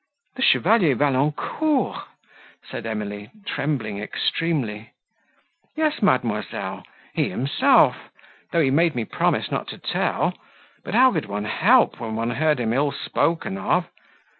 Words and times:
"The 0.35 0.41
Chevalier 0.41 0.95
Valancourt!" 0.95 2.07
said 2.67 2.87
Emily, 2.87 3.29
trembling 3.45 3.99
extremely. 3.99 4.93
"Yes, 5.77 6.01
mademoiselle, 6.01 6.83
he 7.13 7.29
himself, 7.29 8.09
though 8.51 8.61
he 8.61 8.71
made 8.71 8.95
me 8.95 9.05
promise 9.05 9.51
not 9.51 9.67
to 9.67 9.77
tell; 9.77 10.33
but 10.83 10.95
how 10.95 11.13
could 11.13 11.27
one 11.27 11.45
help, 11.45 11.99
when 11.99 12.15
one 12.15 12.31
heard 12.31 12.59
him 12.59 12.73
ill 12.73 12.91
spoken 12.91 13.59
of? 13.59 13.89